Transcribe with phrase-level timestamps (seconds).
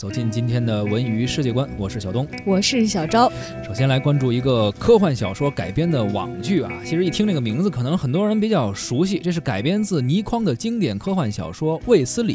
[0.00, 3.30] 走进今天的文娱世界观，我是小东，我是小昭。
[3.62, 12.34] 首先来关注一个科幻小说改编的网剧啊，其实一听这个名字，可能很多人比较熟悉，这是改编自倪匡的经典科幻小说《卫斯理》。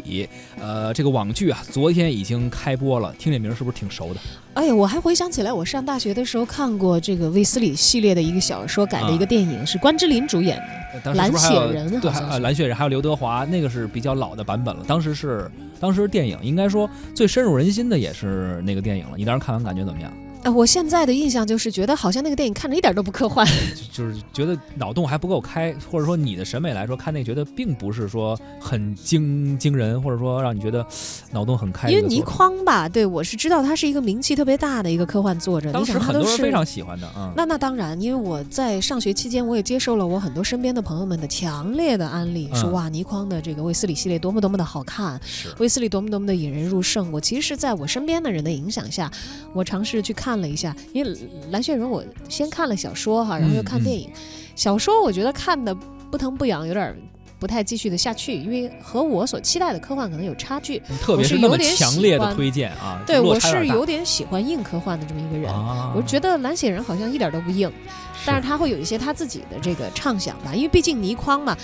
[0.60, 4.20] 呃，这个网剧啊，昨天已经开播了，听这名是不是挺熟的？
[4.56, 10.56] 哎呀，我还回想起来，我上大学的时候看过这个卫斯理系列的一个小说改的一个电影，是关之琳主演
[11.04, 12.10] 的《蓝血人》，对，
[12.40, 15.50] 蓝血人还有刘德华，那个是比较老的版本了，当时是。
[15.78, 20.10] 当时电影应该说最深入人心的也是那个电影了，你当时看完感觉怎么样？
[20.50, 23.46] 我现在的印象就是觉得好像那个电影看着一点都不科幻，
[23.92, 30.86] 就是觉得脑洞还不够开，或者说你的审美来说看那个觉得并不是说很惊惊人，或者说让你觉得
[31.32, 31.90] 脑洞很开。
[31.90, 37.32] 因为倪匡吧，对我是知道他是一个名气特别大的一个科幻作者，当时很多人非常喜欢的啊。
[37.36, 45.20] 那那当然，因为我在上学期间我也接受了我很多身边的朋友们的强烈的安利，说哇倪匡的这个卫斯理系列多么多么的好看，
[45.58, 47.10] 卫斯理多么多么的引人入胜。
[47.10, 49.10] 我其实是在我身边的人的影响下，
[49.52, 50.35] 我尝试去看。
[50.36, 51.16] 看了一下，因为
[51.50, 54.10] 蓝血人我先看了小说哈，然后又看电影。
[54.54, 55.74] 小说我觉得看的
[56.10, 56.94] 不疼不痒，有点
[57.38, 60.78] 不太继续的下去，因为和我所期待的科幻可能有差距。
[61.00, 63.00] 特别是那么强烈的推荐啊！
[63.06, 65.50] 对我是有点喜欢硬科幻的这么一个人，
[65.94, 67.72] 我觉得蓝血人好像一点都不硬，
[68.26, 71.56] 但是他会有一些他自己的这个畅想吧，因为毕竟倪匡嘛，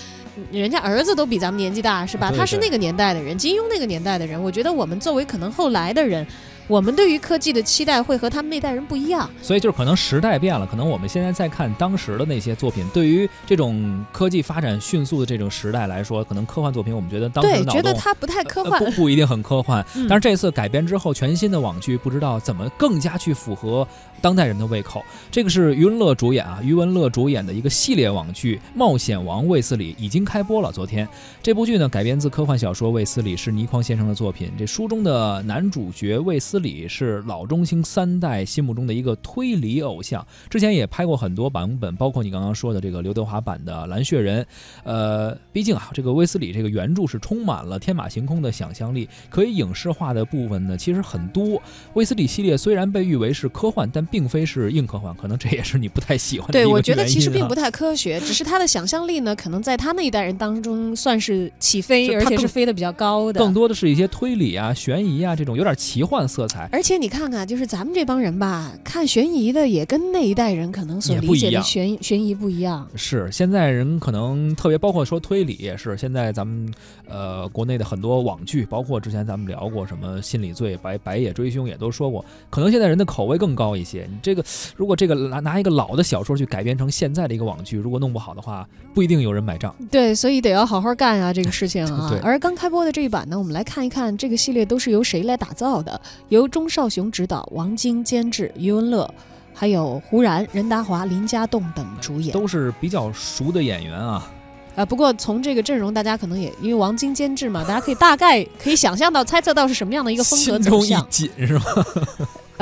[0.50, 2.32] 人家儿子都比咱们年纪大是吧？
[2.36, 6.26] 他是那个年代的人，金庸那个年代的人，我觉得我们作为可能后来的人。
[6.68, 19.84] 我们对于科技的期待会和他们那代人不一样，所以就是可能时代变了，可能我们现在在看当时的那些作品，对于这种科技发展迅速的这种时代来说，可能科幻作品我们觉得当时对觉得它不太科幻，不不一定很科幻。
[20.08, 23.86] 但是这次改编之后，全新的网剧不知道怎么更加去符合
[24.20, 25.04] 当代人的胃口。
[25.32, 30.72] 这个是余文乐主演啊，余文乐主演的一个系列网剧《冒险王卫斯理》已经开播了。
[30.72, 31.06] 昨天
[31.42, 34.50] 这部剧呢改编自科幻小说《卫斯理》，是倪匡先生的作品。
[34.58, 36.62] 这书中的男主角卫斯。
[36.62, 44.44] 理是老中青三代心目中的一个推理偶像，之前也拍过很多版本，包括你刚刚说的这个刘德华版的《蓝血人》。
[44.84, 51.60] 呃，毕竟啊，这个卫斯理这个原著是充满了天马行空的想象力，可以影视化的部分呢其实很多。
[51.94, 63.40] 卫斯理系列虽然被誉为是科幻，但并非是硬科幻，可能这也是你不太喜欢的对，我觉得其实并不太科学，只是他的想象力呢，可能在他那代人当中算是起飞，而且是飞得比较高的。
[63.40, 66.46] 更多的是一些推理啊、悬疑啊这种有点奇幻色。
[66.46, 72.86] 彩，而且你看看，就是咱们这帮人吧，看悬疑的也跟那一代人可能所理解的悬悬疑不一样。
[72.94, 75.96] 是现在人可能特别，包括说推理也是。
[75.96, 76.70] 现在咱们
[77.08, 84.04] 呃国内的很多网剧，包括之前咱们聊过什么心理罪、白白夜追凶，也都说过，可能现在人的口味更高一些。
[84.10, 84.44] 你这个
[84.74, 89.72] 如果这个拿拿一个老的小说去改编成现在的一个网剧，如果弄不好的话，不一定有人买账。
[89.90, 92.10] 对，所以得要好好干啊，这个事情啊。
[92.24, 96.00] 而刚开播的这一版呢，我们来看一看这个系列都是由谁来打造的。
[96.28, 99.08] 由钟少雄执导，王晶监制，余文乐，
[99.54, 104.30] 还有胡然、任达华、林家栋等主演，都是比较熟的演员啊。
[104.74, 110.82] 啊，不过从这个阵容，大家可能也因为王晶监制嘛，大家可以大概可以想象到、猜测到是什么样的一个风格走向。
[110.82, 111.64] 心中一紧是吗？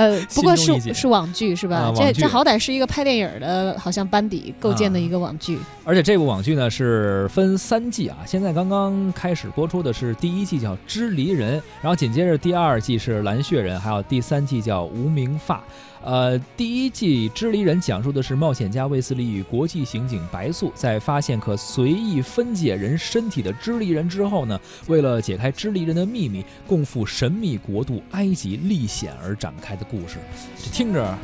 [0.01, 1.93] 呃，不过是是网剧是吧？
[1.95, 5.59] 这这好歹是一个拍电影的，好像班底构建的一个网剧。
[5.85, 15.57] 而且这部网剧呢是分三季啊，现在刚刚开始播出的是第一季叫《支离人》，然后紧接着第二季是《蓝血人》，还有第三季叫《无名发》。
[16.03, 30.19] 呃，第一季《支离人》讲述的是冒险家卫斯理与国际刑警白素在发现可随意分解人身体的支离人之后呢，为了解开支离人的秘密，共赴神秘国度埃及历险而展开的故事。
[30.63, 31.19] 这听着，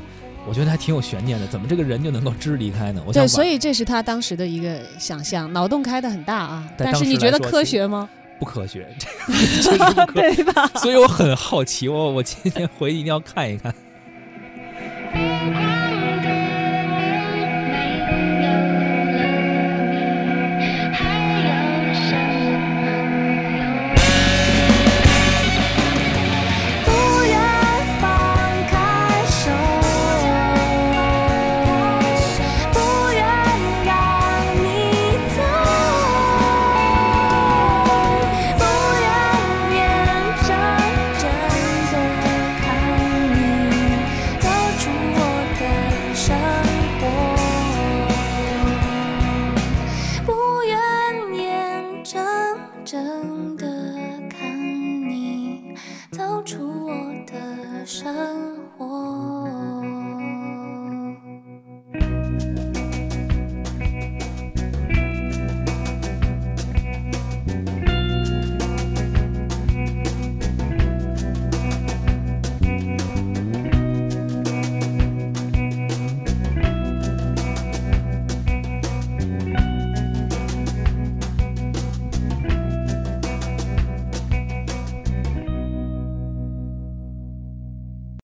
[0.49, 1.47] 我觉得还挺有悬念的。
[1.47, 3.03] 怎么这个人就能够支离开呢？
[3.07, 6.69] 我对，所以这是他当时的一个想象，脑洞开的很大啊。
[6.77, 8.09] 但是你觉得科学吗？
[8.39, 8.87] 不科学，
[9.63, 10.67] 这个 对吧？
[10.77, 13.75] 所以我很好奇，我我今天回去一定要看一看。
[58.79, 59.06] 我。